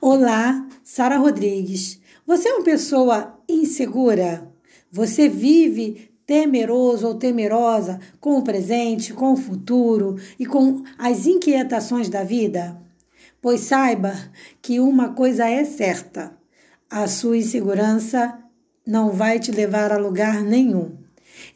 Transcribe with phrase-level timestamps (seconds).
[0.00, 1.98] Olá, Sara Rodrigues.
[2.26, 4.46] Você é uma pessoa insegura?
[4.92, 12.10] Você vive temeroso ou temerosa com o presente, com o futuro e com as inquietações
[12.10, 12.78] da vida?
[13.40, 14.14] Pois saiba
[14.60, 16.36] que uma coisa é certa:
[16.90, 18.38] a sua insegurança
[18.86, 21.05] não vai te levar a lugar nenhum.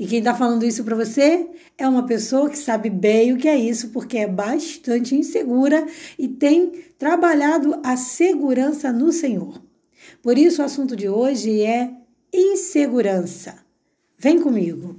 [0.00, 1.46] E quem está falando isso para você
[1.76, 5.86] é uma pessoa que sabe bem o que é isso, porque é bastante insegura
[6.18, 9.62] e tem trabalhado a segurança no Senhor.
[10.22, 11.90] Por isso, o assunto de hoje é
[12.32, 13.58] insegurança.
[14.16, 14.96] Vem comigo.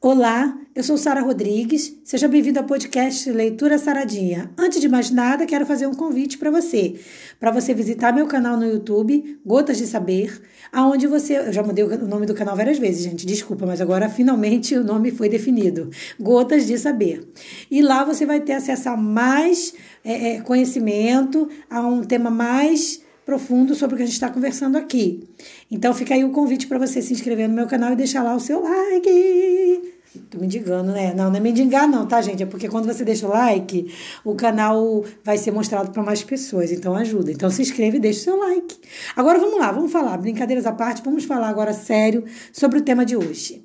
[0.00, 1.98] Olá, eu sou Sara Rodrigues.
[2.02, 4.50] Seja bem-vindo ao podcast Leitura Saradinha.
[4.56, 6.94] Antes de mais nada, quero fazer um convite para você,
[7.38, 10.40] para você visitar meu canal no YouTube, Gotas de Saber,
[10.72, 14.08] aonde você, eu já mudei o nome do canal várias vezes, gente, desculpa, mas agora
[14.08, 17.22] finalmente o nome foi definido, Gotas de Saber.
[17.70, 23.02] E lá você vai ter acesso a mais é, é conhecimento, a um tema mais
[23.26, 25.22] profundo sobre o que a gente está conversando aqui.
[25.70, 28.34] Então fica aí o convite para você se inscrever no meu canal e deixar lá
[28.34, 29.91] o seu like.
[30.30, 31.14] Tô mendigando, né?
[31.14, 32.42] Não, não é mendigar não, tá, gente?
[32.42, 33.92] É porque quando você deixa o like,
[34.24, 37.32] o canal vai ser mostrado para mais pessoas, então ajuda.
[37.32, 38.76] Então se inscreve e deixa o seu like.
[39.16, 43.04] Agora vamos lá, vamos falar, brincadeiras à parte, vamos falar agora sério sobre o tema
[43.04, 43.64] de hoje.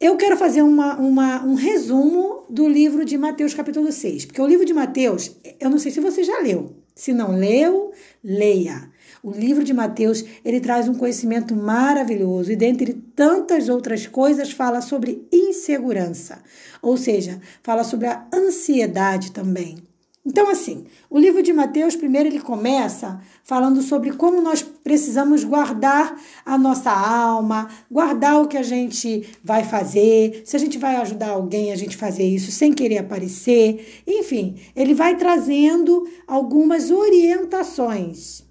[0.00, 4.46] Eu quero fazer uma, uma, um resumo do livro de Mateus, capítulo 6, porque o
[4.46, 7.92] livro de Mateus, eu não sei se você já leu, se não leu,
[8.24, 8.89] leia.
[9.22, 14.80] O livro de Mateus, ele traz um conhecimento maravilhoso e dentre tantas outras coisas fala
[14.80, 16.38] sobre insegurança,
[16.80, 19.76] ou seja, fala sobre a ansiedade também.
[20.24, 26.14] Então, assim, o livro de Mateus, primeiro ele começa falando sobre como nós precisamos guardar
[26.44, 31.30] a nossa alma, guardar o que a gente vai fazer, se a gente vai ajudar
[31.30, 34.02] alguém a gente fazer isso sem querer aparecer.
[34.06, 38.49] Enfim, ele vai trazendo algumas orientações.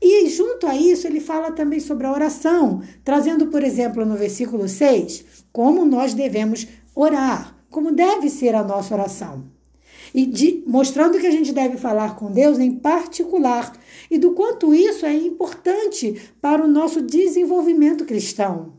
[0.00, 4.68] E junto a isso, ele fala também sobre a oração, trazendo, por exemplo, no versículo
[4.68, 9.50] 6, como nós devemos orar, como deve ser a nossa oração
[10.14, 13.72] e de, mostrando que a gente deve falar com Deus em particular
[14.10, 18.74] e do quanto isso é importante para o nosso desenvolvimento cristão.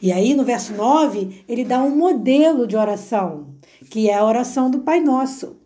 [0.00, 3.54] E aí, no verso 9, ele dá um modelo de oração,
[3.90, 5.56] que é a oração do Pai Nosso.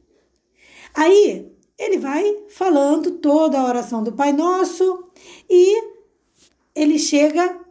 [0.95, 5.05] Aí, ele vai falando toda a oração do Pai Nosso
[5.49, 5.95] e
[6.75, 7.65] ele chega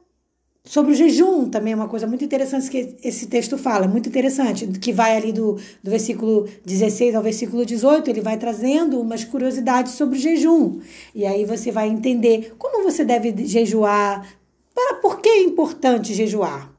[0.66, 4.94] Sobre o jejum, também uma coisa muito interessante que esse texto fala, muito interessante, que
[4.94, 10.18] vai ali do, do versículo 16 ao versículo 18, ele vai trazendo umas curiosidades sobre
[10.18, 10.80] o jejum.
[11.14, 14.26] E aí você vai entender como você deve jejuar,
[14.74, 16.74] para por que é importante jejuar.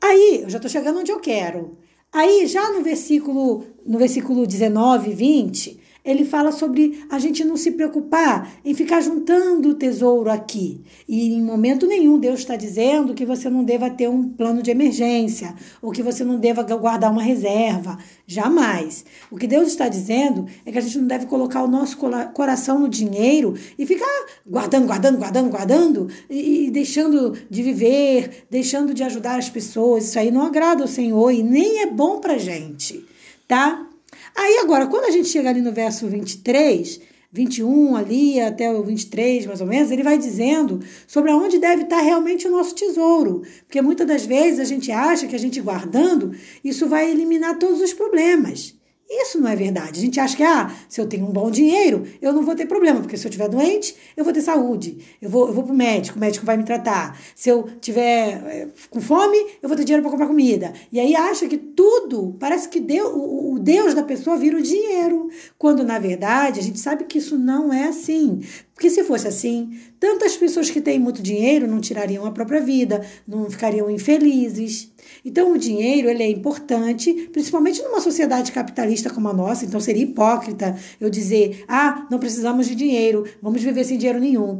[0.00, 1.78] Aí, eu já estou chegando onde eu quero.
[2.12, 7.56] Aí, já no versículo, no versículo 19 e 20, ele fala sobre a gente não
[7.56, 10.80] se preocupar em ficar juntando o tesouro aqui.
[11.08, 14.70] E em momento nenhum Deus está dizendo que você não deva ter um plano de
[14.70, 17.98] emergência ou que você não deva guardar uma reserva.
[18.26, 19.04] Jamais.
[19.30, 21.96] O que Deus está dizendo é que a gente não deve colocar o nosso
[22.34, 29.04] coração no dinheiro e ficar guardando, guardando, guardando, guardando e, deixando de viver, deixando de
[29.04, 30.04] ajudar as pessoas.
[30.04, 33.04] Isso aí não agrada ao Senhor e nem é bom para gente,
[33.46, 33.86] tá?
[34.34, 37.00] Aí agora, quando a gente chega ali no verso 23,
[37.32, 42.00] 21 ali até o 23, mais ou menos, ele vai dizendo sobre aonde deve estar
[42.00, 43.42] realmente o nosso tesouro.
[43.66, 47.80] Porque muitas das vezes a gente acha que a gente guardando, isso vai eliminar todos
[47.80, 48.74] os problemas.
[49.08, 49.98] Isso não é verdade.
[50.00, 52.66] A gente acha que, ah, se eu tenho um bom dinheiro, eu não vou ter
[52.66, 54.98] problema, porque se eu estiver doente, eu vou ter saúde.
[55.20, 57.18] Eu vou, eu vou pro médico, o médico vai me tratar.
[57.34, 60.72] Se eu tiver é, com fome, eu vou ter dinheiro para comprar comida.
[60.90, 64.62] E aí acha que tudo, parece que Deus, o, o Deus da pessoa vira o
[64.62, 65.28] dinheiro.
[65.58, 68.40] Quando, na verdade, a gente sabe que isso não é assim.
[68.82, 73.06] Porque se fosse assim, tantas pessoas que têm muito dinheiro não tirariam a própria vida,
[73.28, 74.90] não ficariam infelizes.
[75.24, 79.64] Então, o dinheiro ele é importante, principalmente numa sociedade capitalista como a nossa.
[79.64, 84.58] Então, seria hipócrita eu dizer: ah, não precisamos de dinheiro, vamos viver sem dinheiro nenhum.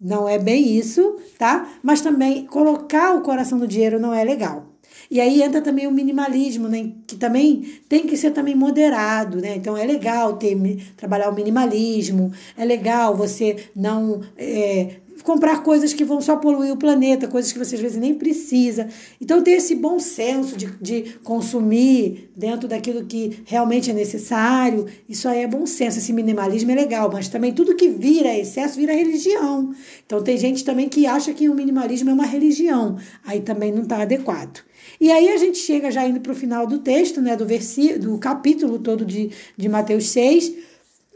[0.00, 1.68] Não é bem isso, tá?
[1.82, 4.73] Mas também colocar o coração no dinheiro não é legal.
[5.10, 6.90] E aí entra também o minimalismo, né?
[7.06, 9.56] que também tem que ser também moderado, né?
[9.56, 10.54] Então é legal ter
[10.96, 16.76] trabalhar o minimalismo, é legal você não é, comprar coisas que vão só poluir o
[16.76, 18.88] planeta, coisas que você às vezes nem precisa.
[19.20, 25.28] Então, ter esse bom senso de, de consumir dentro daquilo que realmente é necessário, isso
[25.28, 25.98] aí é bom senso.
[25.98, 29.74] Esse minimalismo é legal, mas também tudo que vira excesso vira religião.
[30.04, 33.82] Então, tem gente também que acha que o minimalismo é uma religião, aí também não
[33.82, 34.64] está adequado.
[35.00, 37.98] E aí a gente chega já indo para o final do texto, né, do, versículo,
[37.98, 40.54] do capítulo todo de, de Mateus 6,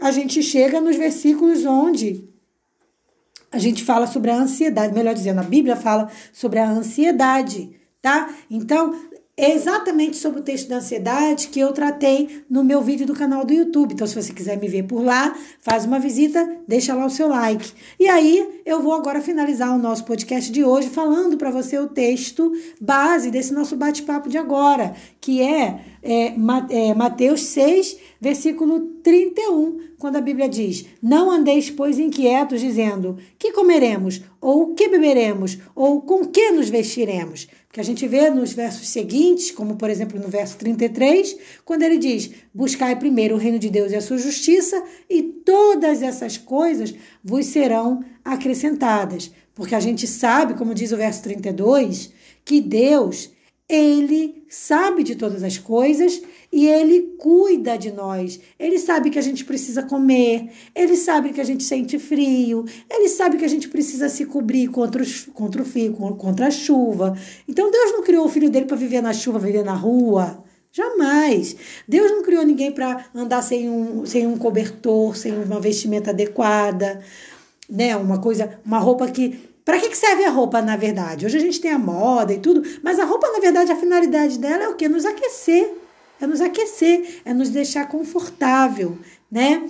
[0.00, 2.24] a gente chega nos versículos onde
[3.50, 8.30] a gente fala sobre a ansiedade, melhor dizendo, a Bíblia fala sobre a ansiedade, tá?
[8.50, 8.94] Então,
[9.38, 13.44] é exatamente sobre o texto da ansiedade que eu tratei no meu vídeo do canal
[13.44, 13.94] do YouTube.
[13.94, 17.28] Então, se você quiser me ver por lá, faz uma visita, deixa lá o seu
[17.28, 17.72] like.
[18.00, 21.86] E aí, eu vou agora finalizar o nosso podcast de hoje falando para você o
[21.86, 22.50] texto
[22.80, 26.34] base desse nosso bate-papo de agora, que é, é,
[26.70, 33.52] é Mateus 6, versículo 31, quando a Bíblia diz: Não andeis, pois, inquietos, dizendo: Que
[33.52, 34.20] comeremos?
[34.40, 35.58] Ou que beberemos?
[35.76, 37.46] Ou com que nos vestiremos?
[37.78, 41.96] Que a gente vê nos versos seguintes, como por exemplo no verso 33, quando ele
[41.96, 46.92] diz: Buscai primeiro o reino de Deus e a sua justiça, e todas essas coisas
[47.22, 49.30] vos serão acrescentadas.
[49.54, 52.10] Porque a gente sabe, como diz o verso 32,
[52.44, 53.30] que Deus
[53.68, 56.20] ele sabe de todas as coisas
[56.52, 58.40] e ele cuida de nós.
[58.58, 63.08] Ele sabe que a gente precisa comer, ele sabe que a gente sente frio, ele
[63.08, 67.16] sabe que a gente precisa se cobrir contra, os, contra o frio, contra a chuva.
[67.46, 70.44] Então Deus não criou o filho dele para viver na chuva, viver na rua.
[70.70, 71.56] Jamais.
[71.88, 77.00] Deus não criou ninguém para andar sem um, sem um cobertor, sem uma vestimenta adequada,
[77.68, 77.96] né?
[77.96, 81.26] Uma coisa, uma roupa que para que, serve a roupa, na verdade?
[81.26, 84.38] Hoje a gente tem a moda e tudo, mas a roupa, na verdade, a finalidade
[84.38, 84.88] dela é o quê?
[84.88, 85.70] Nos aquecer.
[86.20, 88.98] É nos aquecer, é nos deixar confortável,
[89.30, 89.62] né?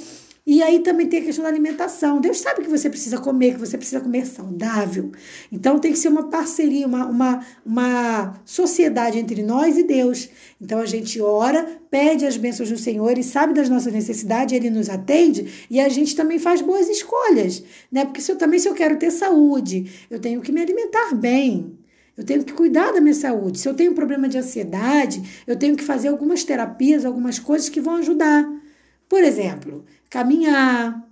[0.50, 2.22] E aí também tem a questão da alimentação.
[2.22, 5.12] Deus sabe que você precisa comer, que você precisa comer saudável.
[5.52, 10.30] Então tem que ser uma parceria, uma, uma, uma sociedade entre nós e Deus.
[10.58, 14.70] Então a gente ora, pede as bênçãos do Senhor e sabe das nossas necessidades, Ele
[14.70, 17.62] nos atende e a gente também faz boas escolhas,
[17.92, 18.06] né?
[18.06, 21.78] Porque se eu também, se eu quero ter saúde, eu tenho que me alimentar bem.
[22.18, 23.60] Eu tenho que cuidar da minha saúde.
[23.60, 27.80] Se eu tenho problema de ansiedade, eu tenho que fazer algumas terapias, algumas coisas que
[27.80, 28.44] vão ajudar.
[29.08, 31.08] Por exemplo, caminhar,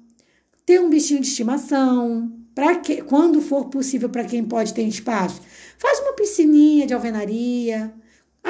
[0.66, 5.40] ter um bichinho de estimação, para que quando for possível para quem pode ter espaço,
[5.78, 7.94] faz uma piscininha de alvenaria,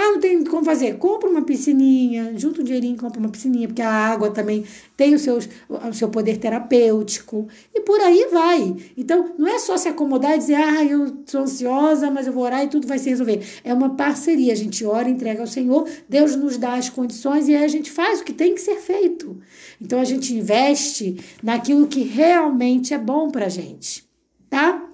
[0.07, 0.97] ah, não tem como fazer.
[0.99, 4.65] Compra uma piscininha, junta um dinheirinho, compra uma piscininha, porque a água também
[4.97, 5.39] tem o seu,
[5.69, 7.49] o seu poder terapêutico.
[7.75, 8.77] E por aí vai.
[8.97, 12.45] Então, não é só se acomodar e dizer, ah, eu sou ansiosa, mas eu vou
[12.45, 13.45] orar e tudo vai se resolver.
[13.65, 14.53] É uma parceria.
[14.53, 17.91] A gente ora, entrega ao Senhor, Deus nos dá as condições e aí a gente
[17.91, 19.39] faz o que tem que ser feito.
[19.81, 24.05] Então, a gente investe naquilo que realmente é bom pra gente,
[24.49, 24.86] tá?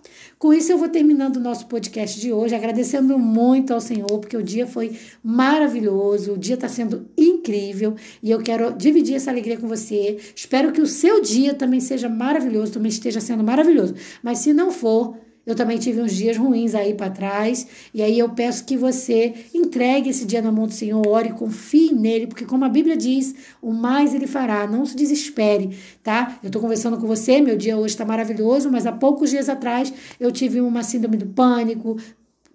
[0.43, 4.37] Com isso, eu vou terminando o nosso podcast de hoje, agradecendo muito ao Senhor, porque
[4.37, 9.57] o dia foi maravilhoso, o dia está sendo incrível e eu quero dividir essa alegria
[9.57, 10.19] com você.
[10.35, 13.95] Espero que o seu dia também seja maravilhoso, também esteja sendo maravilhoso.
[14.21, 15.17] Mas se não for,
[15.47, 17.65] eu também tive uns dias ruins aí para trás,
[17.95, 19.33] e aí eu peço que você
[19.73, 23.35] entregue esse dia na mão do Senhor, ore, confie nele, porque como a Bíblia diz,
[23.63, 26.39] o mais ele fará, não se desespere, tá?
[26.43, 29.91] Eu tô conversando com você, meu dia hoje está maravilhoso, mas há poucos dias atrás
[30.21, 31.97] eu tive uma síndrome do pânico,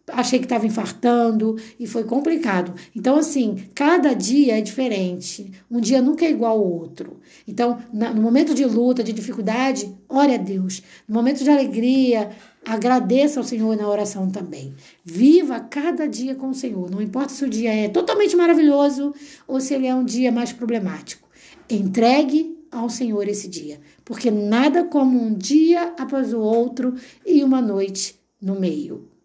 [0.08, 2.74] achei que estava infartando e foi complicado.
[2.96, 5.52] Então, assim, cada dia é diferente.
[5.70, 7.20] Um dia nunca é igual ao outro.
[7.48, 10.82] Então, no momento de luta, de dificuldade, ore a Deus.
[11.08, 12.30] No momento de alegria,
[12.66, 14.74] agradeça ao Senhor na oração também.
[15.04, 16.90] Viva cada dia com o Senhor.
[16.90, 19.14] Não importa se o dia é totalmente maravilhoso
[19.48, 21.28] ou se ele é um dia mais problemático.
[21.70, 26.96] Entregue ao Senhor esse dia, porque nada como um dia após o outro
[27.26, 29.17] e uma noite no meio.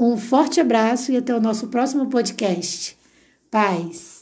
[0.00, 2.96] Um forte abraço e até o nosso próximo podcast.
[3.50, 4.19] Paz.